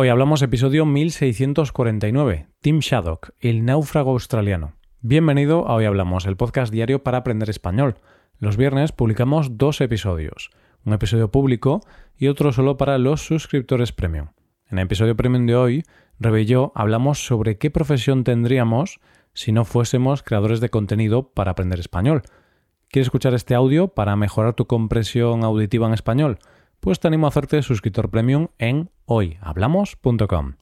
[0.00, 4.74] Hoy hablamos episodio 1649, Tim Shaddock, el náufrago australiano.
[5.00, 7.96] Bienvenido a Hoy Hablamos, el podcast diario para aprender español.
[8.38, 10.50] Los viernes publicamos dos episodios,
[10.84, 11.80] un episodio público
[12.16, 14.28] y otro solo para los suscriptores premium.
[14.70, 15.82] En el episodio premium de hoy,
[16.20, 16.46] Rebe
[16.76, 19.00] hablamos sobre qué profesión tendríamos
[19.34, 22.22] si no fuésemos creadores de contenido para aprender español.
[22.88, 26.38] ¿Quieres escuchar este audio para mejorar tu comprensión auditiva en español?
[26.80, 30.54] Pues te animo a hacerte suscriptor premium en hoyhablamos.com.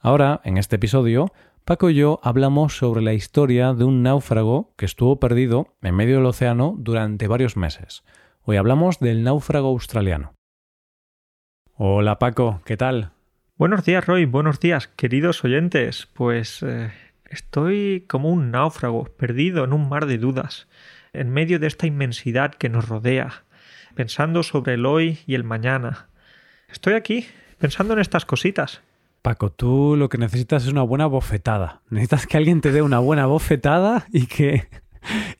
[0.00, 1.32] Ahora, en este episodio,
[1.64, 6.16] Paco y yo hablamos sobre la historia de un náufrago que estuvo perdido en medio
[6.16, 8.04] del océano durante varios meses.
[8.42, 10.32] Hoy hablamos del náufrago australiano.
[11.74, 13.10] Hola Paco, ¿qué tal?
[13.56, 16.08] Buenos días Roy, buenos días queridos oyentes.
[16.14, 16.90] Pues eh,
[17.28, 20.68] estoy como un náufrago, perdido en un mar de dudas,
[21.12, 23.44] en medio de esta inmensidad que nos rodea
[23.98, 26.06] pensando sobre el hoy y el mañana.
[26.70, 27.26] Estoy aquí,
[27.58, 28.80] pensando en estas cositas.
[29.22, 31.80] Paco, tú lo que necesitas es una buena bofetada.
[31.90, 34.68] Necesitas que alguien te dé una buena bofetada y que,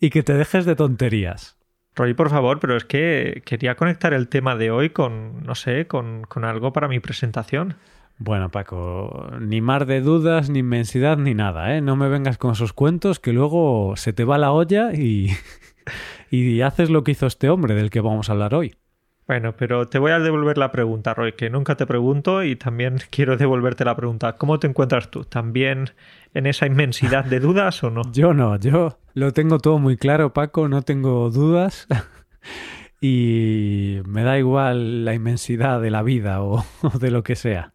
[0.00, 1.56] y que te dejes de tonterías.
[1.94, 5.86] Roy, por favor, pero es que quería conectar el tema de hoy con, no sé,
[5.86, 7.76] con, con algo para mi presentación.
[8.18, 11.80] Bueno, Paco, ni mar de dudas, ni inmensidad, ni nada, ¿eh?
[11.80, 15.30] No me vengas con esos cuentos que luego se te va la olla y,
[16.30, 18.74] y haces lo que hizo este hombre del que vamos a hablar hoy.
[19.28, 22.96] Bueno, pero te voy a devolver la pregunta, Roy, que nunca te pregunto y también
[23.10, 24.36] quiero devolverte la pregunta.
[24.36, 25.24] ¿Cómo te encuentras tú?
[25.24, 25.90] ¿También
[26.32, 28.02] en esa inmensidad de dudas o no?
[28.12, 31.86] Yo no, yo lo tengo todo muy claro, Paco, no tengo dudas
[33.02, 37.74] y me da igual la inmensidad de la vida o, o de lo que sea.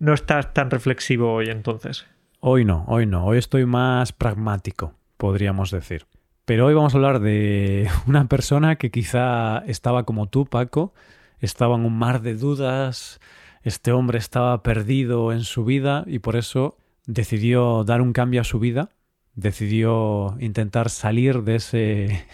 [0.00, 2.06] No estás tan reflexivo hoy entonces.
[2.40, 6.06] Hoy no, hoy no, hoy estoy más pragmático, podríamos decir.
[6.44, 10.92] Pero hoy vamos a hablar de una persona que quizá estaba como tú, Paco,
[11.38, 13.20] estaba en un mar de dudas,
[13.62, 16.76] este hombre estaba perdido en su vida y por eso
[17.06, 18.90] decidió dar un cambio a su vida,
[19.34, 22.26] decidió intentar salir de ese,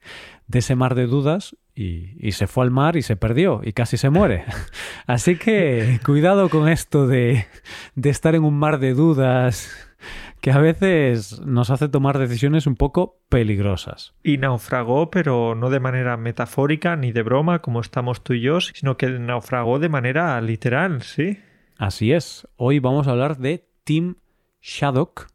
[0.46, 3.96] de ese mar de dudas y, se fue al mar y se perdió y casi
[3.96, 4.44] se muere.
[5.06, 7.46] Así que cuidado con esto de,
[7.96, 9.70] de estar en un mar de dudas
[10.46, 14.14] que a veces nos hace tomar decisiones un poco peligrosas.
[14.22, 18.60] Y naufragó, pero no de manera metafórica ni de broma como estamos tú y yo,
[18.60, 21.40] sino que naufragó de manera literal, ¿sí?
[21.78, 22.46] Así es.
[22.54, 24.18] Hoy vamos a hablar de Tim
[24.62, 25.32] Shaddock,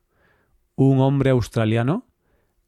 [0.76, 2.08] un hombre australiano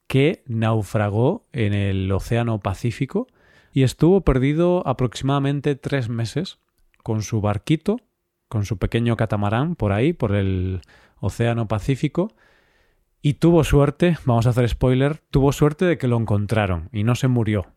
[0.08, 3.28] que naufragó en el Océano Pacífico
[3.72, 6.60] y estuvo perdido aproximadamente tres meses
[7.04, 8.02] con su barquito,
[8.50, 10.82] con su pequeño catamarán por ahí, por el
[11.24, 12.34] Océano Pacífico,
[13.22, 17.16] y tuvo suerte, vamos a hacer spoiler, tuvo suerte de que lo encontraron y no
[17.16, 17.68] se murió.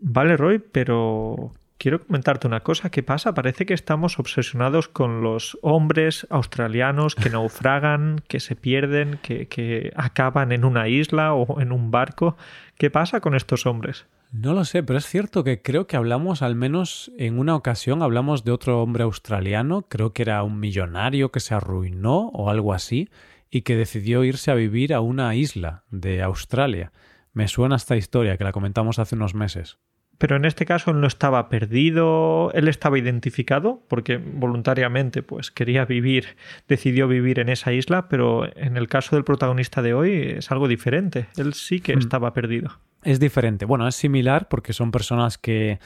[0.00, 2.90] Vale, Roy, pero quiero comentarte una cosa.
[2.90, 3.34] ¿Qué pasa?
[3.34, 9.92] Parece que estamos obsesionados con los hombres australianos que naufragan, que se pierden, que, que
[9.96, 12.36] acaban en una isla o en un barco.
[12.78, 14.06] ¿Qué pasa con estos hombres?
[14.32, 18.02] No lo sé, pero es cierto que creo que hablamos, al menos en una ocasión,
[18.02, 22.72] hablamos de otro hombre australiano, creo que era un millonario que se arruinó o algo
[22.72, 23.10] así,
[23.50, 26.92] y que decidió irse a vivir a una isla de Australia.
[27.34, 29.76] Me suena esta historia que la comentamos hace unos meses.
[30.16, 35.84] Pero en este caso él no estaba perdido, él estaba identificado porque voluntariamente pues quería
[35.84, 36.36] vivir,
[36.68, 40.68] decidió vivir en esa isla, pero en el caso del protagonista de hoy es algo
[40.68, 41.26] diferente.
[41.36, 41.98] Él sí que mm.
[41.98, 42.78] estaba perdido.
[43.02, 43.64] Es diferente.
[43.64, 45.80] Bueno, es similar porque son personas que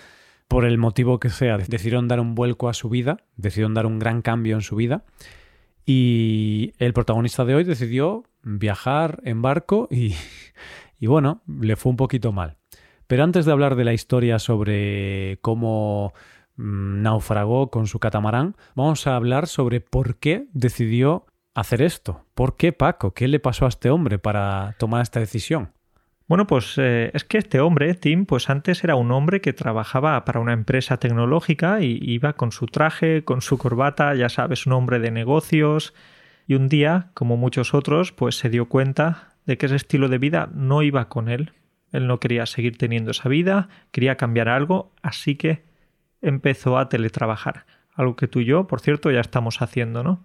[0.48, 3.98] por el motivo que sea decidieron dar un vuelco a su vida, decidieron dar un
[3.98, 5.04] gran cambio en su vida
[5.84, 10.14] y el protagonista de hoy decidió viajar en barco y,
[11.00, 12.58] y bueno, le fue un poquito mal.
[13.06, 16.12] Pero antes de hablar de la historia sobre cómo
[16.56, 22.26] mm, naufragó con su catamarán, vamos a hablar sobre por qué decidió hacer esto.
[22.34, 23.14] ¿Por qué Paco?
[23.14, 25.75] ¿Qué le pasó a este hombre para tomar esta decisión?
[26.28, 30.24] Bueno, pues eh, es que este hombre, Tim, pues antes era un hombre que trabajaba
[30.24, 34.72] para una empresa tecnológica y iba con su traje, con su corbata, ya sabes, un
[34.72, 35.94] hombre de negocios.
[36.48, 40.18] Y un día, como muchos otros, pues se dio cuenta de que ese estilo de
[40.18, 41.52] vida no iba con él.
[41.92, 45.64] Él no quería seguir teniendo esa vida, quería cambiar algo, así que
[46.22, 47.66] empezó a teletrabajar.
[47.94, 50.24] Algo que tú y yo, por cierto, ya estamos haciendo, ¿no?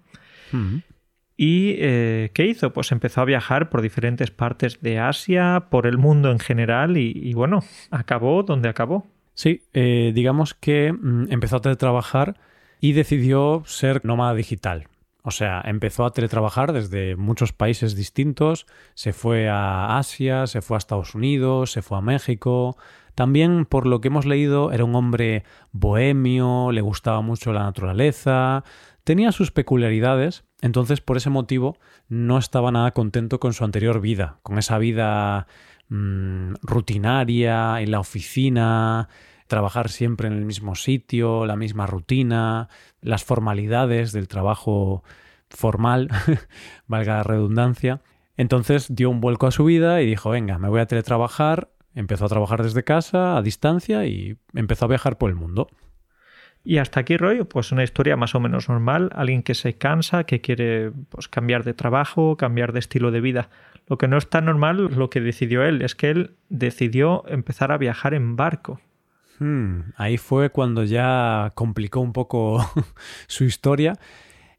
[1.43, 2.71] ¿Y eh, qué hizo?
[2.71, 7.33] Pues empezó a viajar por diferentes partes de Asia, por el mundo en general y,
[7.33, 9.07] bueno, acabó donde acabó.
[9.33, 12.38] Sí, eh, digamos que mm, empezó a teletrabajar
[12.79, 14.85] y decidió ser nómada digital.
[15.23, 20.77] O sea, empezó a teletrabajar desde muchos países distintos, se fue a Asia, se fue
[20.77, 22.77] a Estados Unidos, se fue a México.
[23.15, 28.63] También, por lo que hemos leído, era un hombre bohemio, le gustaba mucho la naturaleza,
[29.03, 31.77] tenía sus peculiaridades, entonces por ese motivo
[32.07, 35.48] no estaba nada contento con su anterior vida, con esa vida
[35.89, 39.09] mmm, rutinaria, en la oficina,
[39.48, 42.69] trabajar siempre en el mismo sitio, la misma rutina,
[43.01, 45.03] las formalidades del trabajo
[45.50, 46.07] formal,
[46.88, 48.01] valga la redundancia.
[48.38, 52.25] Entonces dio un vuelco a su vida y dijo, venga, me voy a teletrabajar, empezó
[52.25, 55.68] a trabajar desde casa, a distancia, y empezó a viajar por el mundo.
[56.63, 60.25] Y hasta aquí, Roy, pues una historia más o menos normal, alguien que se cansa,
[60.25, 63.49] que quiere pues, cambiar de trabajo, cambiar de estilo de vida.
[63.87, 67.71] Lo que no es tan normal, lo que decidió él, es que él decidió empezar
[67.71, 68.79] a viajar en barco.
[69.39, 72.63] Hmm, ahí fue cuando ya complicó un poco
[73.27, 73.95] su historia.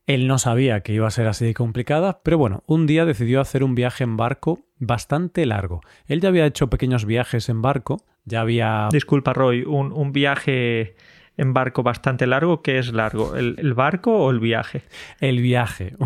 [0.06, 3.40] Él no sabía que iba a ser así de complicada, pero bueno, un día decidió
[3.40, 5.80] hacer un viaje en barco bastante largo.
[6.06, 8.88] Él ya había hecho pequeños viajes en barco, ya había...
[8.90, 10.96] Disculpa, Roy, un, un viaje
[11.36, 13.36] en barco bastante largo, ¿qué es largo?
[13.36, 14.82] ¿El, barco o el viaje?
[15.20, 15.96] El viaje.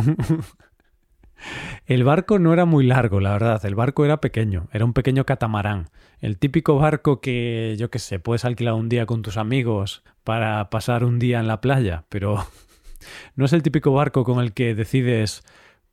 [1.85, 3.65] El barco no era muy largo, la verdad.
[3.67, 5.91] El barco era pequeño, era un pequeño catamarán.
[6.21, 10.71] El típico barco que, yo qué sé, puedes alquilar un día con tus amigos para
[10.71, 12.47] pasar un día en la playa, pero
[13.37, 15.45] no es el típico barco con el que decides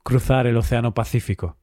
[0.03, 1.57] cruzar el Océano Pacífico.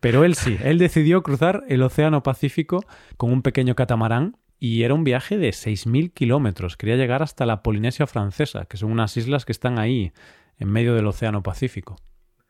[0.00, 2.84] Pero él sí, él decidió cruzar el Océano Pacífico
[3.16, 6.76] con un pequeño catamarán y era un viaje de 6.000 kilómetros.
[6.76, 10.12] Quería llegar hasta la Polinesia Francesa, que son unas islas que están ahí,
[10.58, 11.96] en medio del Océano Pacífico.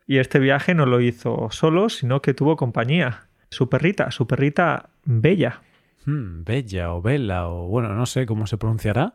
[0.06, 3.28] Y este viaje no lo hizo solo, sino que tuvo compañía.
[3.50, 5.62] Su perrita, su perrita Bella.
[6.04, 9.14] Hmm, bella o Bella o bueno, no sé cómo se pronunciará.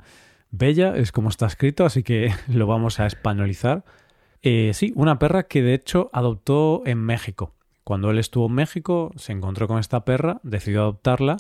[0.52, 3.86] Bella es como está escrito, así que lo vamos a españolizar.
[4.42, 7.54] Eh, sí, una perra que de hecho adoptó en México.
[7.84, 11.38] Cuando él estuvo en México, se encontró con esta perra, decidió adoptarla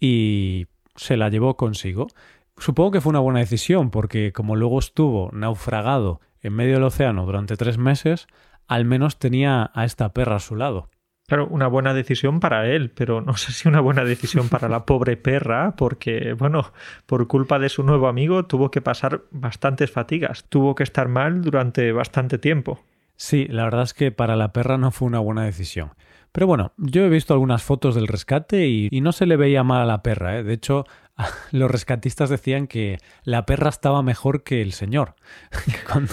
[0.00, 0.66] y
[0.96, 2.08] se la llevó consigo.
[2.56, 7.26] Supongo que fue una buena decisión, porque como luego estuvo naufragado en medio del océano
[7.26, 8.26] durante tres meses,
[8.66, 10.88] al menos tenía a esta perra a su lado.
[11.26, 14.84] Claro, una buena decisión para él, pero no sé si una buena decisión para la
[14.84, 16.72] pobre perra, porque, bueno,
[17.06, 21.40] por culpa de su nuevo amigo tuvo que pasar bastantes fatigas, tuvo que estar mal
[21.40, 22.84] durante bastante tiempo.
[23.16, 25.92] Sí, la verdad es que para la perra no fue una buena decisión.
[26.34, 29.82] Pero bueno, yo he visto algunas fotos del rescate y, no se le veía mal
[29.82, 30.36] a la perra.
[30.36, 30.42] ¿eh?
[30.42, 30.84] De hecho,
[31.52, 35.14] los rescatistas decían que la perra estaba mejor que el señor.
[35.92, 36.12] cuando,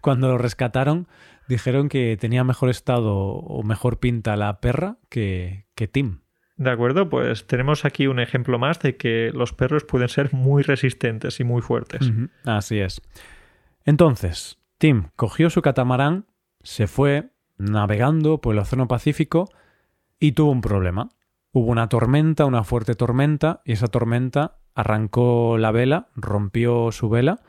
[0.00, 1.06] cuando lo rescataron,
[1.46, 6.22] dijeron que tenía mejor estado o mejor pinta la perra que, que Tim.
[6.56, 10.64] De acuerdo, pues tenemos aquí un ejemplo más de que los perros pueden ser muy
[10.64, 12.10] resistentes y muy fuertes.
[12.44, 13.00] Así es.
[13.84, 16.26] Entonces, Tim cogió su catamarán,
[16.64, 19.48] se fue navegando por el Océano Pacífico
[20.18, 21.10] y tuvo un problema.
[21.52, 27.40] Hubo una tormenta, una fuerte tormenta, y esa tormenta arrancó la vela, rompió su vela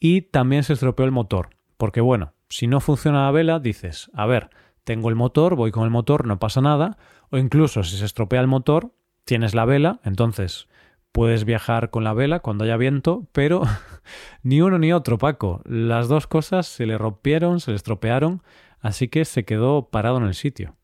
[0.00, 1.50] y también se estropeó el motor.
[1.76, 4.50] Porque bueno, si no funciona la vela, dices, a ver,
[4.82, 6.98] tengo el motor, voy con el motor, no pasa nada,
[7.30, 8.92] o incluso si se estropea el motor,
[9.24, 10.68] tienes la vela, entonces
[11.12, 13.62] puedes viajar con la vela cuando haya viento, pero
[14.42, 15.62] ni uno ni otro, Paco.
[15.64, 18.42] Las dos cosas se le rompieron, se le estropearon,
[18.84, 20.76] así que se quedó parado en el sitio.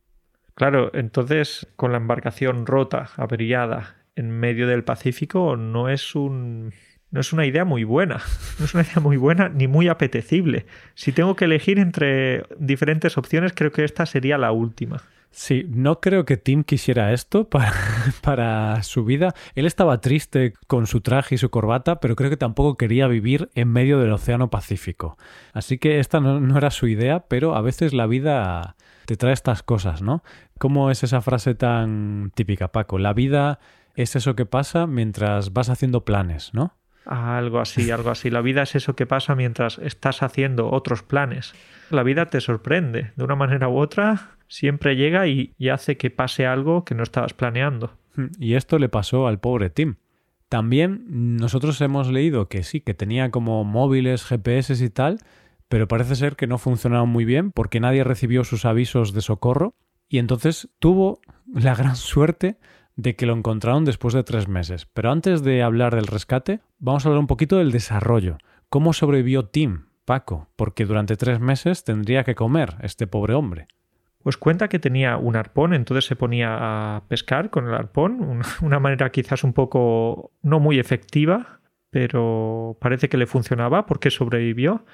[0.55, 6.73] Claro, entonces con la embarcación rota, averiada, en medio del Pacífico, no es un
[7.11, 8.23] no es una idea muy buena.
[8.59, 10.67] No es una idea muy buena ni muy apetecible.
[10.95, 15.03] Si tengo que elegir entre diferentes opciones, creo que esta sería la última.
[15.33, 17.73] Sí, no creo que Tim quisiera esto para,
[18.21, 19.35] para, su vida.
[19.55, 23.49] Él estaba triste con su traje y su corbata, pero creo que tampoco quería vivir
[23.55, 25.17] en medio del Océano Pacífico.
[25.53, 29.33] Así que esta no, no era su idea, pero a veces la vida te trae
[29.33, 30.23] estas cosas, ¿no?
[30.59, 32.99] ¿Cómo es esa frase tan típica, Paco?
[32.99, 33.61] La vida
[33.95, 36.75] es eso que pasa mientras vas haciendo planes, ¿no?
[37.11, 38.31] Algo así, algo así.
[38.31, 41.55] La vida es eso que pasa mientras estás haciendo otros planes.
[41.91, 46.47] La vida te sorprende, de una manera u otra, siempre llega y, hace que pase
[46.47, 47.99] algo que no estabas planeando.
[48.15, 49.97] Hmm, y esto le pasó al pobre Tim.
[50.49, 55.19] También nosotros hemos leído que sí, que tenía como móviles, GPS y tal,
[55.69, 59.75] pero parece ser que no funcionaron muy bien porque nadie recibió sus avisos de socorro
[60.09, 61.21] y entonces tuvo
[61.53, 62.57] la gran suerte
[63.03, 64.87] de que lo encontraron después de tres meses.
[64.87, 68.37] Pero antes de hablar del rescate, vamos a hablar un poquito del desarrollo.
[68.69, 70.49] ¿Cómo sobrevivió Tim, Paco?
[70.55, 73.69] Porque durante tres meses tendría que comer este pobre hombre.
[74.23, 78.79] Pues cuenta que tenía un arpón, entonces se ponía a pescar con el arpón, una
[78.79, 84.85] manera quizás un poco no muy efectiva, pero parece que le funcionaba porque sobrevivió.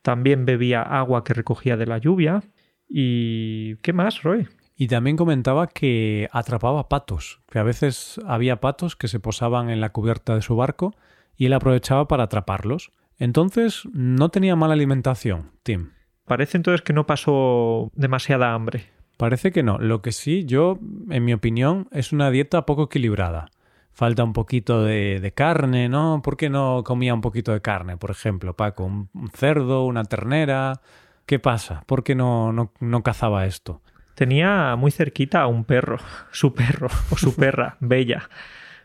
[0.00, 2.42] También bebía agua que recogía de la lluvia.
[2.88, 4.48] ¿Y qué más, Roy?
[4.76, 9.80] Y también comentaba que atrapaba patos, que a veces había patos que se posaban en
[9.80, 10.94] la cubierta de su barco
[11.36, 12.90] y él aprovechaba para atraparlos.
[13.18, 15.90] Entonces no tenía mala alimentación, Tim.
[16.24, 18.86] Parece entonces que no pasó demasiada hambre.
[19.16, 19.78] Parece que no.
[19.78, 20.78] Lo que sí, yo,
[21.10, 23.50] en mi opinión, es una dieta poco equilibrada.
[23.92, 26.22] Falta un poquito de, carne, ¿no?
[26.24, 28.84] ¿Por qué no comía un poquito de carne, por ejemplo, Paco?
[28.84, 30.80] Un, cerdo, una ternera.
[31.26, 31.84] ¿Qué pasa?
[31.86, 33.82] ¿Por qué no, no, no cazaba esto?
[34.14, 35.98] Tenía muy cerquita a un perro,
[36.32, 38.28] su perro o su perra, Bella.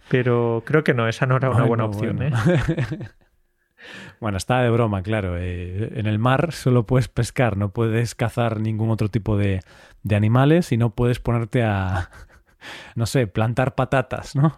[0.10, 2.22] Pero creo que no, esa no era una buena opción.
[2.24, 2.31] ¿eh?
[4.19, 5.38] Bueno, está de broma, claro.
[5.38, 9.62] Eh, en el mar solo puedes pescar, no puedes cazar ningún otro tipo de,
[10.01, 12.10] de animales y no puedes ponerte a,
[12.96, 14.57] no sé, plantar patatas, ¿no?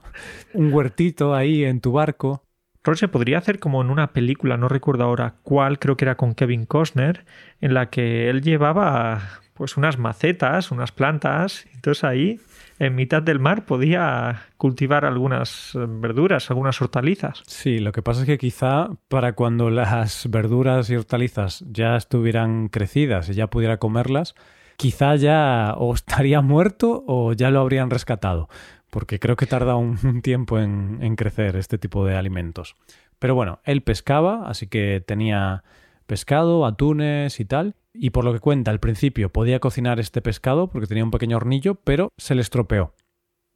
[0.54, 2.44] Un huertito ahí en tu barco.
[2.84, 6.16] Rol se podría hacer como en una película, no recuerdo ahora cuál, creo que era
[6.16, 7.26] con Kevin Costner,
[7.60, 9.22] en la que él llevaba
[9.60, 12.40] pues unas macetas, unas plantas, entonces ahí
[12.80, 17.44] en mitad del mar podía cultivar algunas eh, verduras, algunas hortalizas.
[17.46, 22.70] Sí, lo que pasa es que quizá para cuando las verduras y hortalizas ya estuvieran
[22.70, 24.34] crecidas y ya pudiera comerlas,
[24.78, 28.48] quizá ya o estaría muerto o ya lo habrían rescatado,
[28.90, 32.78] porque creo que tarda un, tiempo en, en crecer este tipo de alimentos.
[33.20, 35.66] Pero bueno, él pescaba, así que tenía
[36.10, 37.76] pescado, atunes y tal.
[37.94, 41.38] Y por lo que cuenta, al principio podía cocinar este pescado porque tenía un pequeño
[41.38, 42.94] hornillo, pero se le estropeó.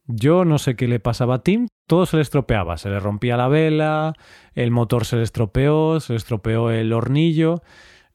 [0.06, 3.36] Yo no sé qué le pasaba a Tim, todo se le estropeaba, se le rompía
[3.36, 4.12] la vela,
[4.54, 7.62] el motor se le estropeó, se le estropeó el hornillo.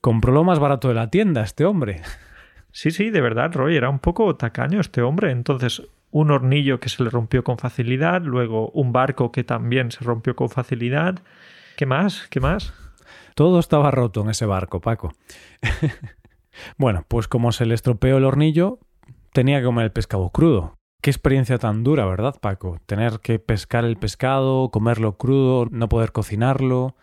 [0.01, 2.01] Compró lo más barato de la tienda este hombre.
[2.71, 5.31] Sí, sí, de verdad, Roy, era un poco tacaño este hombre.
[5.31, 5.81] Entonces,
[6.11, 10.35] un hornillo que se le rompió con facilidad, luego un barco que también se rompió
[10.35, 11.19] con facilidad.
[11.75, 12.27] ¿Qué más?
[12.29, 12.71] ¿Qué más?
[13.39, 15.13] Todo estaba roto en ese barco, Paco.
[16.77, 18.79] bueno, pues como se le estropeó el hornillo,
[19.31, 20.75] tenía que comer el pescado crudo.
[21.01, 22.81] Qué experiencia tan dura, ¿verdad, Paco?
[22.85, 26.97] Tener que pescar el pescado, comerlo crudo, no poder cocinarlo.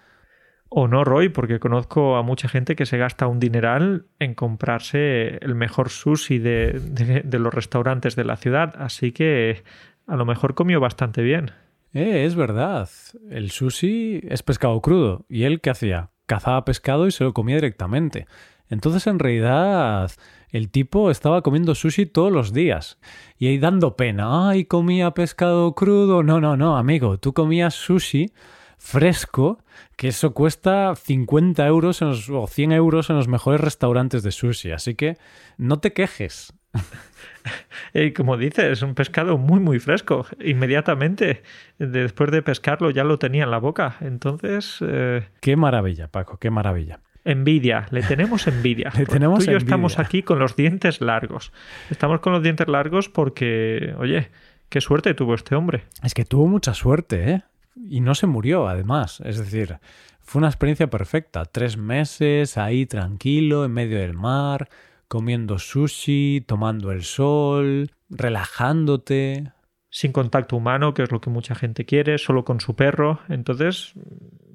[0.69, 5.39] O no, Roy, porque conozco a mucha gente que se gasta un dineral en comprarse
[5.39, 9.65] el mejor sushi de, de los restaurantes de la ciudad, así que
[10.07, 11.53] a lo mejor comió bastante bien.
[11.95, 12.91] Eh, es verdad.
[13.31, 15.25] El sushi es pescado crudo.
[15.31, 16.11] ¿Y él qué hacía?
[16.27, 18.27] Cazaba pescado y se lo comía directamente.
[18.69, 20.11] Entonces, en realidad,
[20.51, 22.99] el tipo estaba comiendo sushi todos los días.
[23.39, 24.49] Y ahí dando pena.
[24.49, 26.23] Ay, comía pescado crudo.
[26.23, 27.19] No, no, no, amigo.
[27.19, 28.33] Tú comías sushi
[28.79, 29.59] fresco,
[29.97, 34.73] que eso cuesta 50 euros o 100 euros en los mejores restaurantes de sushi.
[34.73, 35.17] Así que
[35.57, 36.53] no te quejes.
[37.95, 40.27] Y como dices, es un pescado muy, muy fresco.
[40.41, 41.43] Inmediatamente,
[41.79, 43.97] después de pescarlo, ya lo tenía en la boca.
[44.01, 44.79] Entonces.
[44.81, 47.01] Eh, qué maravilla, Paco, qué maravilla.
[47.25, 48.93] Envidia, le tenemos envidia.
[48.99, 51.53] le tenemos tú y yo estamos aquí con los dientes largos.
[51.91, 54.31] Estamos con los dientes largos porque, oye,
[54.69, 55.85] qué suerte tuvo este hombre.
[56.03, 57.43] Es que tuvo mucha suerte, ¿eh?
[57.89, 59.21] Y no se murió, además.
[59.25, 59.79] Es decir,
[60.21, 61.45] fue una experiencia perfecta.
[61.45, 64.69] Tres meses ahí tranquilo, en medio del mar,
[65.09, 69.53] comiendo sushi, tomando el sol, relajándote.
[69.89, 73.21] Sin contacto humano, que es lo que mucha gente quiere, solo con su perro.
[73.29, 73.95] Entonces,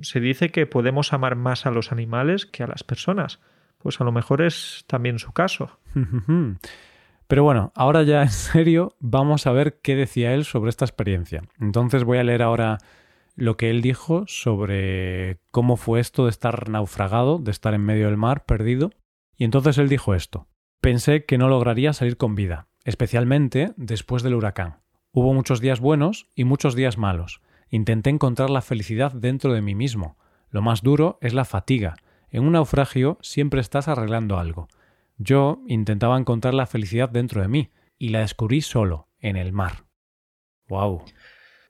[0.02, 3.40] se dice que podemos amar más a los animales que a las personas.
[3.80, 5.80] Pues a lo mejor es también su caso.
[7.28, 11.44] Pero bueno, ahora ya en serio, vamos a ver qué decía él sobre esta experiencia.
[11.62, 12.78] Entonces voy a leer ahora
[13.36, 18.08] lo que él dijo sobre cómo fue esto de estar naufragado, de estar en medio
[18.08, 18.92] del mar, perdido,
[19.42, 20.48] y entonces él dijo esto.
[20.82, 24.82] Pensé que no lograría salir con vida, especialmente después del huracán.
[25.14, 27.42] Hubo muchos días buenos y muchos días malos.
[27.72, 30.16] Intenté encontrar la felicidad dentro de mí mismo.
[30.52, 31.96] Lo más duro es la fatiga.
[32.30, 34.68] En un naufragio siempre estás arreglando algo.
[35.18, 39.86] Yo intentaba encontrar la felicidad dentro de mí y la descubrí solo, en el mar.
[40.68, 41.06] ¡Wow!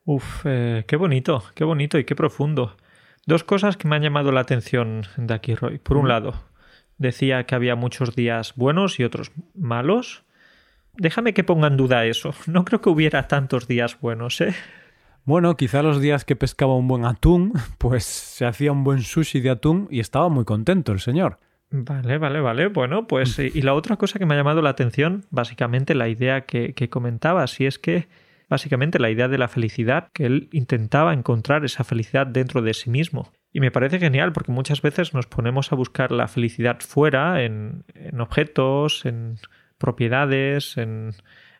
[0.04, 2.76] Uf, eh, qué bonito, qué bonito y qué profundo.
[3.24, 5.78] Dos cosas que me han llamado la atención de aquí, Roy.
[5.78, 6.34] Por un lado,
[7.02, 10.24] decía que había muchos días buenos y otros malos.
[10.94, 12.34] Déjame que ponga en duda eso.
[12.46, 14.54] No creo que hubiera tantos días buenos, ¿eh?
[15.24, 19.40] Bueno, quizá los días que pescaba un buen atún, pues se hacía un buen sushi
[19.40, 21.38] de atún y estaba muy contento el señor.
[21.70, 22.68] Vale, vale, vale.
[22.68, 26.42] Bueno, pues y la otra cosa que me ha llamado la atención, básicamente la idea
[26.42, 28.08] que, que comentaba, si es que
[28.50, 32.90] básicamente la idea de la felicidad, que él intentaba encontrar esa felicidad dentro de sí
[32.90, 33.32] mismo.
[33.52, 37.84] Y me parece genial porque muchas veces nos ponemos a buscar la felicidad fuera, en,
[38.18, 39.38] objetos, en
[39.78, 41.14] propiedades, en,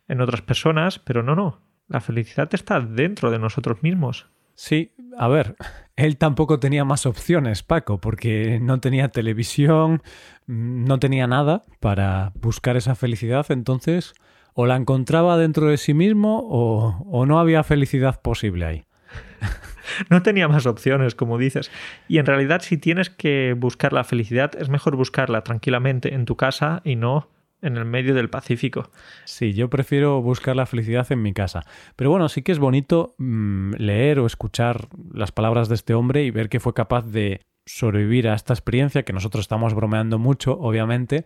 [0.08, 1.60] en otras personas, pero no, no.
[1.88, 4.28] La felicidad está dentro de nosotros mismos.
[4.54, 5.56] Sí, a ver,
[5.96, 10.02] él tampoco tenía más opciones, Paco, porque no tenía televisión,
[10.46, 14.14] no tenía nada para buscar esa felicidad, entonces
[14.54, 18.84] o la encontraba dentro de sí mismo o, o no había felicidad posible ahí.
[20.10, 21.70] no tenía más opciones, como dices.
[22.08, 26.36] Y en realidad, si tienes que buscar la felicidad, es mejor buscarla tranquilamente en tu
[26.36, 27.28] casa y no
[27.62, 28.90] en el medio del Pacífico.
[29.24, 31.64] Sí, yo prefiero buscar la felicidad en mi casa.
[31.96, 36.24] Pero bueno, sí que es bonito mm, leer o escuchar las palabras de este hombre
[36.24, 40.58] y ver que fue capaz de sobrevivir a esta experiencia, que nosotros estamos bromeando mucho,
[40.58, 41.24] obviamente,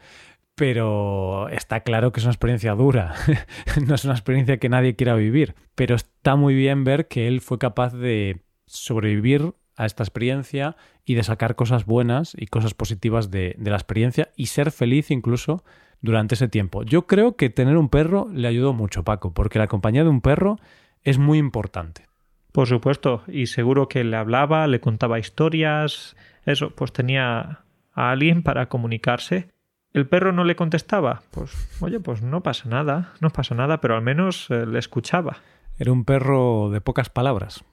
[0.56, 3.14] pero está claro que es una experiencia dura,
[3.86, 7.40] no es una experiencia que nadie quiera vivir, pero está muy bien ver que él
[7.40, 13.30] fue capaz de sobrevivir a esta experiencia y de sacar cosas buenas y cosas positivas
[13.30, 15.62] de, la experiencia y ser feliz incluso
[16.00, 16.82] durante ese tiempo.
[16.82, 20.22] Yo creo que tener un perro le ayudó mucho, Paco, porque la compañía de un
[20.22, 20.58] perro
[21.04, 22.06] es muy importante.
[22.52, 27.60] Por supuesto, y seguro que le hablaba, le contaba historias, eso, pues tenía
[27.92, 29.48] a alguien para comunicarse.
[29.96, 33.94] El perro no le contestaba, pues oye, pues no pasa nada, no pasa nada, pero
[33.94, 35.38] al menos eh, le escuchaba.
[35.78, 37.64] Era un perro de pocas palabras.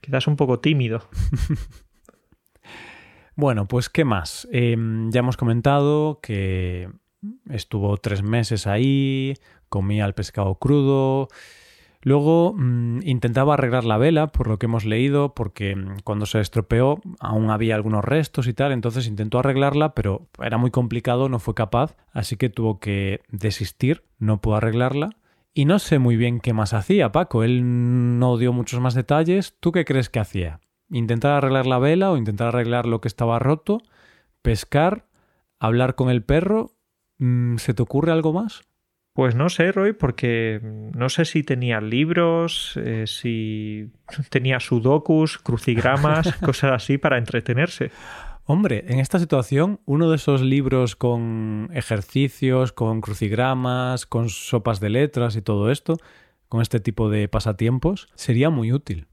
[0.00, 1.08] Quizás un poco tímido.
[3.34, 4.46] bueno, pues ¿qué más?
[4.52, 6.90] Em, ya hemos comentado que
[7.50, 9.34] estuvo tres meses ahí,
[9.68, 11.26] comía el pescado crudo,
[12.02, 16.40] Luego mmm, intentaba arreglar la vela, por lo que hemos leído, porque mm, cuando se
[16.40, 21.38] estropeó aún había algunos restos y tal, entonces intentó arreglarla, pero era muy complicado, no
[21.38, 25.10] fue capaz, así que tuvo que desistir, no pudo arreglarla.
[25.54, 29.56] Y no sé muy bien qué más hacía, Paco, él no dio muchos más detalles,
[29.58, 30.60] ¿tú qué crees que hacía?
[30.90, 33.82] ¿Intentar arreglar la vela o intentar arreglar lo que estaba roto?
[34.40, 35.06] ¿Pescar?
[35.58, 36.70] ¿Hablar con el perro?
[37.18, 38.62] Mm, ¿Se te ocurre algo más?
[39.18, 43.90] Pues no sé, Roy, porque no sé si tenía libros, eh, si
[44.30, 47.90] tenía sudokus, crucigramas, cosas así para entretenerse.
[48.44, 54.90] Hombre, en esta situación, uno de esos libros con ejercicios, con crucigramas, con sopas de
[54.90, 55.96] letras y todo esto,
[56.48, 59.08] con este tipo de pasatiempos, sería muy útil.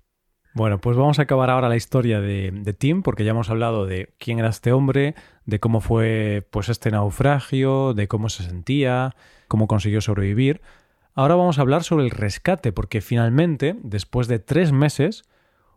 [0.56, 4.14] Bueno, pues vamos a acabar ahora la historia de, Tim, porque ya hemos hablado de
[4.18, 5.14] quién era este hombre,
[5.46, 9.18] de cómo fue pues este naufragio, de cómo se sentía,
[9.50, 10.62] cómo consiguió sobrevivir.
[11.14, 15.26] Ahora vamos a hablar sobre el rescate, porque finalmente, después de tres meses,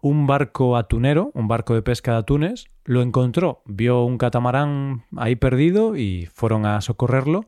[0.01, 5.35] un barco atunero, un barco de pesca de atunes, lo encontró, vio un catamarán ahí
[5.35, 7.47] perdido y fueron a socorrerlo.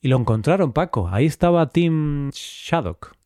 [0.00, 1.08] Y lo encontraron, Paco.
[1.08, 3.19] Ahí estaba Tim Shaddock.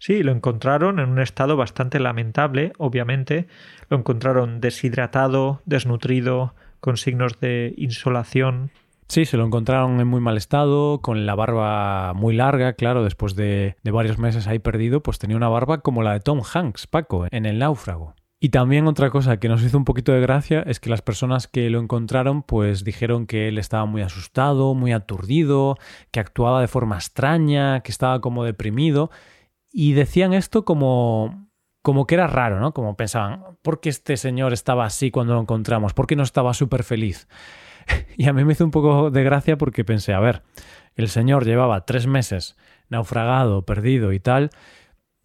[0.00, 3.46] Sí, lo encontraron en un estado bastante lamentable, obviamente.
[3.90, 8.70] Lo encontraron deshidratado, desnutrido, con signos de insolación.
[9.08, 13.34] Sí, se lo encontraron en muy mal estado, con la barba muy larga, claro, después
[13.36, 16.86] de, de varios meses ahí perdido, pues tenía una barba como la de Tom Hanks,
[16.86, 18.14] Paco, en el náufrago.
[18.42, 21.46] Y también otra cosa que nos hizo un poquito de gracia es que las personas
[21.46, 25.76] que lo encontraron pues dijeron que él estaba muy asustado, muy aturdido,
[26.10, 29.10] que actuaba de forma extraña, que estaba como deprimido
[29.72, 31.50] y decían esto como
[31.82, 32.74] como que era raro, ¿no?
[32.74, 35.94] Como pensaban, ¿por qué este señor estaba así cuando lo encontramos?
[35.94, 37.26] ¿Por qué no estaba súper feliz?
[38.16, 40.42] y a mí me hizo un poco de gracia porque pensé, a ver,
[40.94, 42.56] el señor llevaba tres meses
[42.88, 44.50] naufragado, perdido y tal.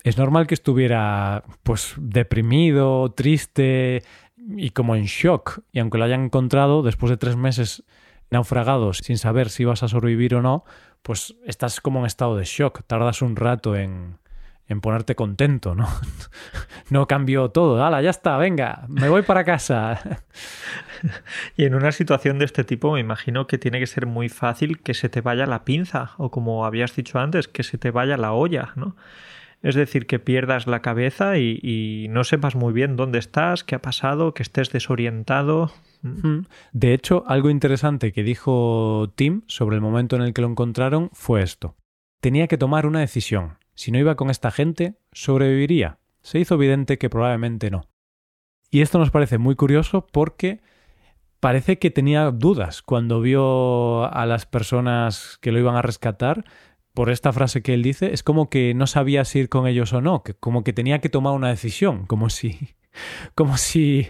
[0.03, 4.03] Es normal que estuviera, pues, deprimido, triste
[4.37, 5.61] y como en shock.
[5.71, 7.83] Y aunque lo hayan encontrado después de tres meses
[8.29, 10.63] naufragados sin saber si vas a sobrevivir o no,
[11.01, 12.83] pues estás como en estado de shock.
[12.87, 14.19] Tardas un rato en,
[14.67, 15.87] en ponerte contento, ¿no?
[16.89, 17.83] No cambió todo.
[17.83, 18.37] ¡Hala, ya está!
[18.37, 20.21] Venga, me voy para casa.
[21.55, 24.79] Y en una situación de este tipo me imagino que tiene que ser muy fácil
[24.79, 28.17] que se te vaya la pinza o como habías dicho antes, que se te vaya
[28.17, 28.95] la olla, ¿no?
[29.61, 33.75] Es decir, que pierdas la cabeza y, y no sepas muy bien dónde estás, qué
[33.75, 35.71] ha pasado, que estés desorientado.
[36.71, 41.09] De hecho, algo interesante que dijo Tim sobre el momento en el que lo encontraron
[41.13, 41.75] fue esto.
[42.21, 45.99] Tenía que tomar una decisión si no iba con esta gente, ¿sobreviviría?
[46.21, 47.87] Se hizo evidente que probablemente no.
[48.71, 50.61] Y esto nos parece muy curioso porque
[51.39, 56.45] parece que tenía dudas cuando vio a las personas que lo iban a rescatar.
[56.93, 59.91] Por esta frase que él dice, es como que no sabía si ir con ellos
[59.91, 62.75] o no, que como que tenía que tomar una decisión, como si
[63.35, 64.09] como si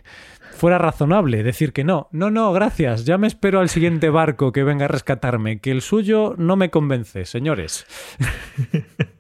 [0.52, 2.08] fuera razonable decir que no.
[2.12, 3.06] No, no, gracias.
[3.06, 6.70] Ya me espero al siguiente barco que venga a rescatarme, que el suyo no me
[6.70, 7.86] convence, señores.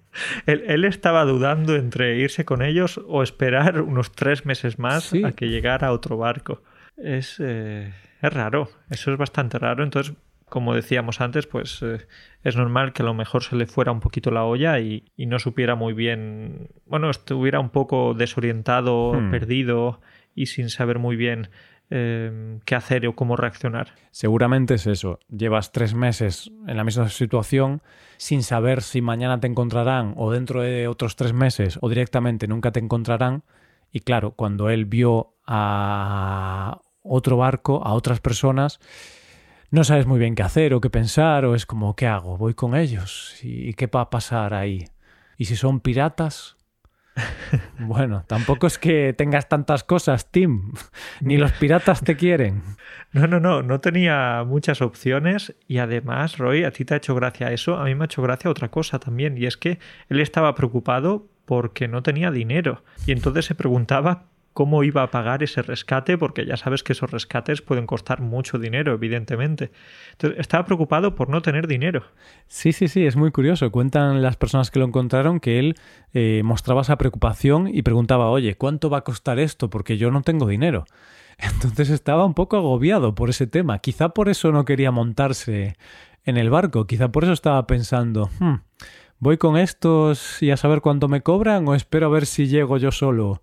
[0.45, 5.49] Él, estaba dudando entre irse con ellos o esperar unos tres meses más a que
[5.49, 6.61] llegara otro barco.
[6.97, 9.83] Es, eh, es raro, eso es bastante raro.
[9.83, 10.15] Entonces,
[10.49, 12.05] como decíamos antes, pues eh,
[12.43, 15.39] es normal que a lo mejor se le fuera un poquito la olla y, no
[15.39, 19.31] supiera muy bien, bueno, estuviera un poco desorientado, hmm.
[19.31, 20.01] perdido
[20.35, 21.49] y sin saber muy bien
[21.89, 23.93] eh, qué hacer o cómo reaccionar.
[24.11, 25.19] Seguramente es eso.
[25.29, 27.81] Llevas tres meses en la misma situación
[28.17, 32.71] sin saber si mañana te encontrarán o dentro de otros tres meses o directamente nunca
[32.71, 33.43] te encontrarán
[33.91, 38.79] Y claro, cuando él vio a otro barco, a otras personas,
[39.69, 42.37] no sabes muy bien qué hacer o qué pensar, o es como, ¿qué hago?
[42.37, 43.37] ¿Voy con ellos?
[43.43, 44.85] ¿Y qué va a pasar ahí?
[45.37, 46.54] ¿Y si son piratas?
[47.79, 50.73] Bueno, tampoco es que tengas tantas cosas, Tim.
[51.21, 52.63] Ni los piratas te quieren.
[53.11, 57.15] No, no, no, no tenía muchas opciones y además, Roy, a ti te ha hecho
[57.15, 60.19] gracia eso, a mí me ha hecho gracia otra cosa también, y es que él
[60.19, 64.25] estaba preocupado porque no tenía dinero y entonces se preguntaba
[64.55, 68.57] cómo iba a pagar ese rescate, porque ya sabes que esos rescates pueden costar mucho
[68.57, 69.69] dinero, evidentemente.
[70.13, 72.05] Entonces, estaba preocupado por no tener dinero.
[72.47, 73.69] Sí, sí, sí, es muy curioso.
[73.69, 75.75] Cuentan las personas que lo encontraron que él
[76.13, 79.69] eh, mostraba esa preocupación y preguntaba, oye, ¿cuánto va a costar esto?
[79.69, 80.85] Porque yo no tengo dinero.
[81.37, 83.79] Entonces estaba un poco agobiado por ese tema.
[83.79, 85.75] Quizá por eso no quería montarse
[86.23, 88.55] en el barco, quizá por eso estaba pensando, hmm,
[89.17, 92.77] ¿Voy con estos y a saber cuánto me cobran o espero a ver si llego
[92.77, 93.41] yo solo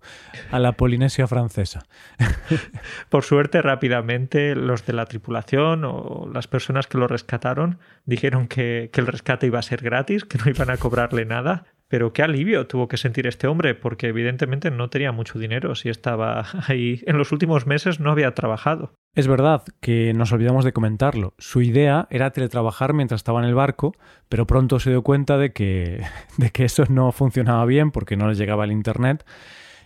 [0.51, 1.83] a la Polinesia francesa?
[3.09, 8.91] Por suerte, rápidamente los de la tripulación o las personas que lo rescataron dijeron que,
[8.93, 11.65] que el rescate iba a ser gratis, que no iban a cobrarle nada.
[11.93, 15.89] Pero qué alivio tuvo que sentir este hombre, porque evidentemente no tenía mucho dinero si
[15.89, 17.03] estaba ahí.
[17.05, 18.95] En los últimos meses no había trabajado.
[19.13, 21.35] Es verdad que nos olvidamos de comentarlo.
[21.37, 23.93] Su idea era teletrabajar mientras estaba en el barco,
[24.27, 26.01] pero pronto se dio cuenta de que,
[26.39, 29.23] de que eso no funcionaba bien porque no le llegaba el internet.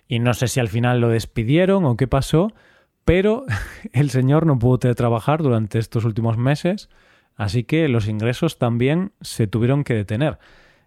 [0.07, 2.53] Y no sé si al final lo despidieron o qué pasó,
[3.03, 3.43] pero
[3.91, 6.87] el señor no pudo teletrabajar durante estos últimos meses,
[7.35, 10.39] así que los ingresos también se tuvieron que detener.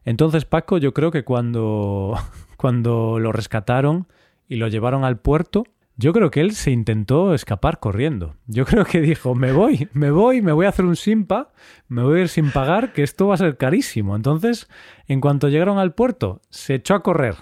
[0.05, 2.17] Entonces, Paco, yo creo que cuando,
[2.57, 4.07] cuando lo rescataron
[4.49, 5.65] y lo llevaron al puerto,
[5.97, 8.35] yo creo que él se intentó escapar corriendo.
[8.47, 11.53] Yo creo que dijo, me voy, me voy, me voy a hacer un simpa,
[11.89, 14.17] me voy a ir sin pagar, que esto va a ser carísimo.
[14.17, 14.69] Entonces,
[15.09, 17.35] en cuanto llegaron al puerto, se echó a correr.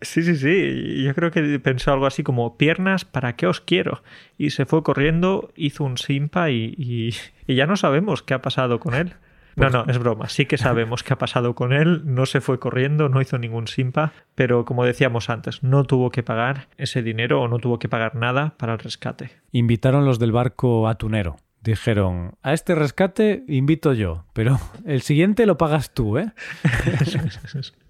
[0.00, 1.02] Sí, sí, sí.
[1.04, 4.02] Yo creo que pensó algo así como piernas, ¿para qué os quiero?
[4.38, 7.12] Y se fue corriendo, hizo un simpa y,
[7.46, 9.12] y ya no sabemos qué ha pasado con él.
[9.60, 10.28] No, no, es broma.
[10.30, 12.00] Sí que sabemos qué ha pasado con él.
[12.06, 16.22] No se fue corriendo, no hizo ningún simpa, pero como decíamos antes, no tuvo que
[16.22, 19.32] pagar ese dinero o no tuvo que pagar nada para el rescate.
[19.52, 21.36] Invitaron los del barco atunero.
[21.60, 26.32] Dijeron, a este rescate invito yo, pero el siguiente lo pagas tú, ¿eh?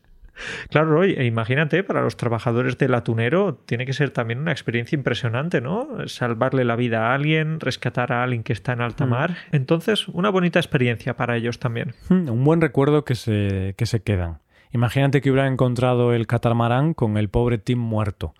[0.68, 4.96] Claro, Roy, e imagínate, para los trabajadores del atunero tiene que ser también una experiencia
[4.96, 5.88] impresionante, ¿no?
[6.06, 9.08] Salvarle la vida a alguien, rescatar a alguien que está en alta mm.
[9.08, 9.36] mar.
[9.52, 11.94] Entonces, una bonita experiencia para ellos también.
[12.08, 14.38] Mm, un buen recuerdo que se, que se quedan.
[14.72, 18.34] Imagínate que hubiera encontrado el catamarán con el pobre Tim muerto.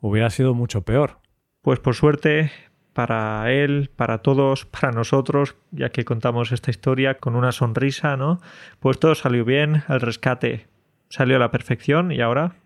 [0.00, 1.18] Hubiera sido mucho peor.
[1.62, 2.52] Pues por suerte,
[2.92, 8.40] para él, para todos, para nosotros, ya que contamos esta historia con una sonrisa, ¿no?
[8.80, 10.66] Pues todo salió bien, el rescate
[11.08, 12.56] salió a la perfección y ahora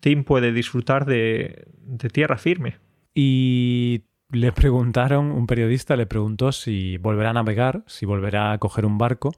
[0.00, 1.66] Tim puede disfrutar de,
[2.12, 2.78] tierra firme.
[3.14, 8.86] Y le preguntaron, un periodista le preguntó si volverá a navegar, si volverá a coger
[8.86, 9.32] un barco,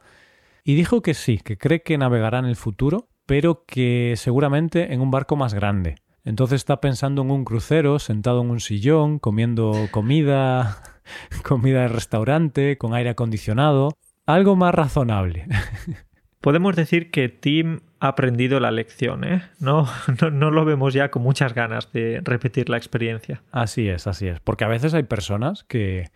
[0.64, 5.00] y dijo que sí, que cree que navegará en el futuro, pero que seguramente en
[5.00, 5.96] un barco más grande.
[6.24, 10.82] Entonces está pensando en un crucero, sentado en un sillón, comiendo comida,
[11.42, 13.90] comida de restaurante, con aire acondicionado,
[14.24, 15.46] algo más razonable.
[16.44, 19.42] Podemos decir que Tim ha aprendido la lección, ¿eh?
[19.60, 19.88] No,
[20.30, 23.42] no, lo vemos ya con muchas ganas de repetir la experiencia.
[23.50, 24.40] Así es, así es.
[24.40, 26.10] Porque a veces hay personas que,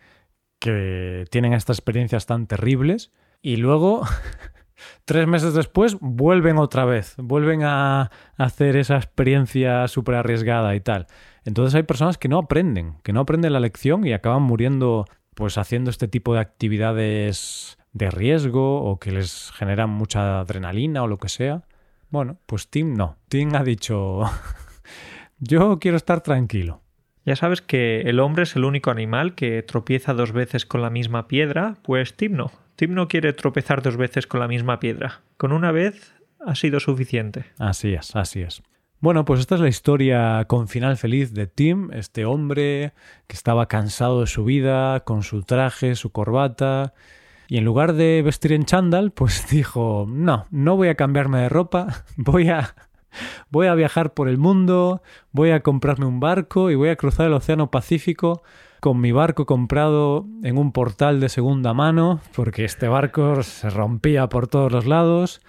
[0.59, 3.11] que tienen estas experiencias tan terribles
[3.41, 4.03] y luego,
[5.05, 11.07] tres meses después, vuelven otra vez, vuelven a hacer esa experiencia súper arriesgada y tal.
[11.43, 15.57] Entonces hay personas que no aprenden, que no aprenden la lección y acaban muriendo pues
[15.57, 21.17] haciendo este tipo de actividades de riesgo o que les generan mucha adrenalina o lo
[21.17, 21.63] que sea.
[22.09, 23.17] Bueno, pues Tim no.
[23.27, 24.21] Tim ha dicho,
[25.39, 26.81] yo quiero estar tranquilo.
[27.25, 30.89] Ya sabes que el hombre es el único animal que tropieza dos veces con la
[30.89, 32.51] misma piedra, pues Tim no.
[32.75, 35.21] Tim no quiere tropezar dos veces con la misma piedra.
[35.37, 37.45] Con una vez ha sido suficiente.
[37.59, 38.63] Así es, así es.
[39.01, 42.93] Bueno, pues esta es la historia con final feliz de Tim, este hombre
[43.27, 46.93] que estaba cansado de su vida, con su traje, su corbata,
[47.49, 51.49] y en lugar de vestir en chándal, pues dijo, no, no voy a cambiarme de
[51.49, 52.75] ropa, voy a,
[53.49, 57.25] voy a viajar por el mundo, voy a comprarme un barco y voy a cruzar
[57.25, 58.43] el Océano Pacífico
[58.79, 64.29] con mi barco comprado en un portal de segunda mano, porque este barco se rompía
[64.29, 65.41] por todos los lados,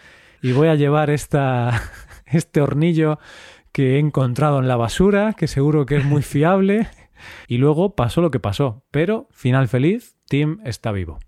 [0.42, 1.80] y voy a llevar esta,
[2.26, 3.20] este hornillo
[3.72, 6.88] que he encontrado en la basura, que seguro que es muy fiable,
[7.46, 11.20] y luego pasó lo que pasó, pero final feliz, Tim está vivo.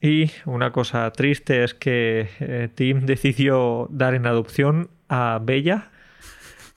[0.00, 5.90] Y una cosa triste es que eh, Tim decidió dar en adopción a Bella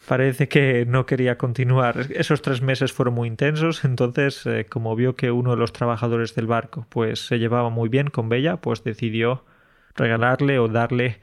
[0.07, 2.07] parece que no quería continuar.
[2.13, 6.35] Esos tres meses fueron muy intensos, entonces eh, como vio que uno de los trabajadores
[6.35, 9.45] del barco pues se llevaba muy bien con Bella, pues decidió
[9.95, 11.19] regalarle o darle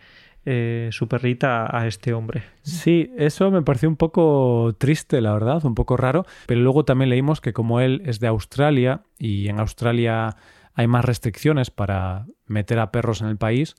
[0.46, 2.44] eh, su perrita a este hombre.
[2.62, 7.11] Sí, eso me pareció un poco triste, la verdad, un poco raro, pero luego también
[7.11, 10.37] leímos que como él es de Australia y en Australia
[10.74, 13.76] hay más restricciones para meter a perros en el país,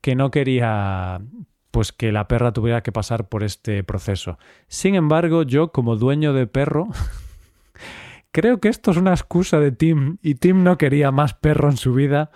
[0.00, 1.20] que no quería
[1.72, 4.38] pues que la perra tuviera que pasar por este proceso.
[4.68, 6.88] Sin embargo, yo como dueño de perro,
[8.30, 11.78] creo que esto es una excusa de Tim y Tim no quería más perro en
[11.78, 12.30] su vida.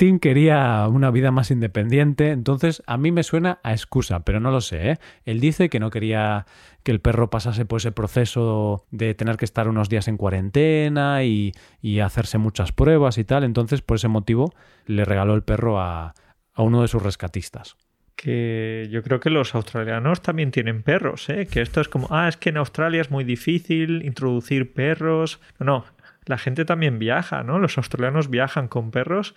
[0.00, 4.50] Tim quería una vida más independiente, entonces a mí me suena a excusa, pero no
[4.50, 4.92] lo sé.
[4.92, 4.98] ¿eh?
[5.26, 6.46] Él dice que no quería
[6.82, 11.22] que el perro pasase por ese proceso de tener que estar unos días en cuarentena
[11.24, 14.54] y, y hacerse muchas pruebas y tal, entonces por ese motivo
[14.86, 16.14] le regaló el perro a,
[16.54, 17.76] a uno de sus rescatistas
[18.16, 21.46] que yo creo que los australianos también tienen perros, ¿eh?
[21.46, 25.40] que esto es como, ah, es que en Australia es muy difícil introducir perros.
[25.58, 25.84] No, no,
[26.30, 27.58] la gente también viaja, ¿no?
[27.58, 29.34] Los australianos viajan con perros.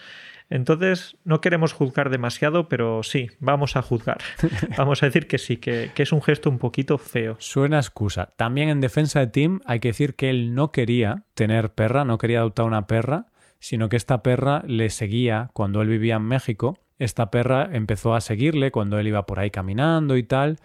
[0.50, 4.20] Entonces, no queremos juzgar demasiado, pero sí, vamos a juzgar.
[4.78, 7.36] Vamos a decir que sí, que, que, es un gesto un poquito feo.
[7.40, 8.34] Suena excusa.
[8.38, 12.18] También en defensa de Tim hay que decir que él no quería tener perra, no
[12.18, 13.28] quería adoptar una perra,
[13.60, 18.22] sino que esta perra le seguía cuando él vivía en México esta perra empezó a
[18.22, 20.60] seguirle cuando él iba por ahí caminando y tal.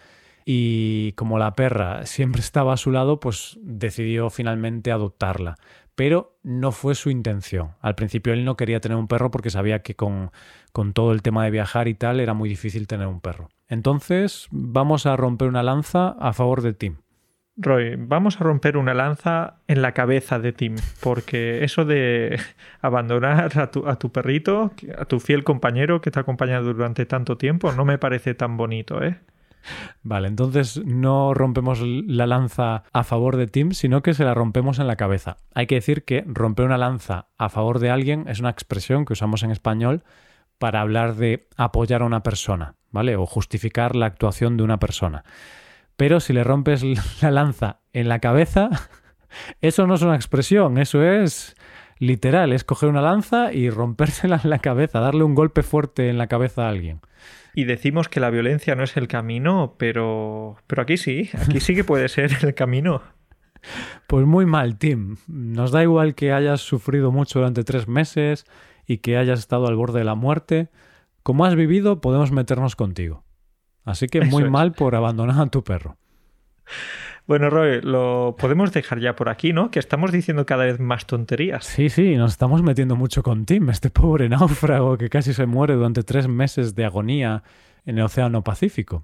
[0.45, 5.57] Y como la perra siempre estaba a su lado, pues decidió finalmente adoptarla.
[5.99, 7.73] Pero no fue su intención.
[7.81, 10.31] Al principio él no quería tener un perro porque sabía que con,
[10.71, 13.49] con todo el tema de viajar y tal era muy difícil tener un perro.
[13.67, 16.99] Entonces vamos a romper una lanza a favor de Tim.
[17.57, 22.39] Roy, vamos a romper una lanza en la cabeza de Tim, porque eso de
[22.81, 27.07] abandonar a tu, a tu, perrito, a tu fiel compañero que te ha acompañado durante
[27.07, 29.19] tanto tiempo, no me parece tan bonito, ¿eh?
[30.03, 34.79] Vale, entonces no rompemos la lanza a favor de Tim, sino que se la rompemos
[34.79, 35.37] en la cabeza.
[35.55, 39.13] Hay que decir que romper una lanza a favor de alguien es una expresión que
[39.13, 40.05] usamos en español
[40.59, 43.17] para hablar de apoyar a una persona, ¿vale?
[43.17, 45.25] O justificar la actuación de una persona.
[45.97, 46.85] Pero si le rompes
[47.23, 48.71] la lanza en la cabeza,
[49.61, 51.57] eso no es una expresión, eso es
[51.99, 56.19] literal, es coger una lanza y rompérsela en la cabeza, darle un golpe fuerte en
[56.19, 57.01] la cabeza a alguien.
[57.55, 61.75] Y decimos que la violencia no es el camino, pero, pero aquí sí, aquí sí
[61.75, 63.03] que puede ser el camino.
[64.07, 65.17] Pues muy mal, Tim.
[65.27, 68.45] Nos da igual que hayas sufrido mucho durante tres meses
[68.87, 70.71] y que hayas estado al borde de la muerte.
[71.23, 73.25] Como has vivido, podemos meternos contigo.
[73.85, 75.97] Así que muy mal por abandonar a tu perro.
[77.29, 79.71] Bueno, Roy, lo podemos dejar ya por aquí, ¿no?
[79.71, 81.63] Que estamos diciendo cada vez más tonterías.
[81.67, 85.75] Sí, sí, nos estamos metiendo mucho con Tim, este pobre náufrago que casi se muere
[85.75, 87.43] durante tres meses de agonía
[87.85, 89.03] en el Océano Pacífico.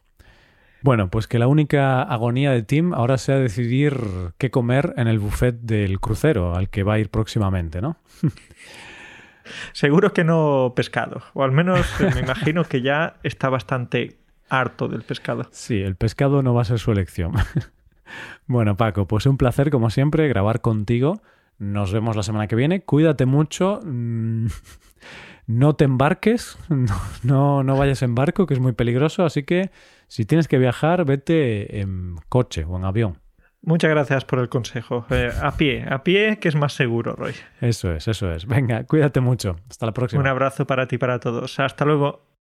[0.80, 3.94] Bueno, pues que la única agonía de Tim ahora sea decidir
[4.38, 7.98] qué comer en el buffet del crucero al que va a ir próximamente, ¿no?
[9.74, 14.16] Seguro que no pescado, o al menos me imagino que ya está bastante
[14.48, 15.46] harto del pescado.
[15.50, 17.34] Sí, el pescado no va a ser su elección.
[18.46, 21.20] bueno, Paco, pues un placer como siempre grabar contigo.
[21.58, 22.82] Nos vemos la semana que viene.
[22.82, 23.80] Cuídate mucho.
[23.84, 24.46] Mm,
[25.46, 26.58] no te embarques,
[27.22, 29.24] no, no, vayas en barco, que es muy peligroso.
[29.24, 29.70] Así que
[30.08, 33.18] si tienes que viajar, vete en coche o en avión.
[33.62, 35.06] Muchas gracias por el consejo.
[35.08, 37.32] Eh, a pie, a pie, que es más seguro, Roy.
[37.62, 38.46] Eso es, eso es.
[38.46, 39.56] Venga, cuídate mucho.
[39.70, 40.20] Hasta la próxima.
[40.20, 41.58] Un abrazo para ti y para todos.
[41.58, 42.33] Hasta luego.